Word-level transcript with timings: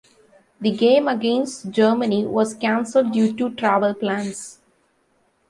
The 0.59 0.71
game 0.75 1.07
against 1.07 1.69
Germany 1.69 2.25
was 2.25 2.55
cancelled 2.55 3.11
due 3.11 3.35
to 3.37 3.53
travel 3.53 3.93
plans. 3.93 4.59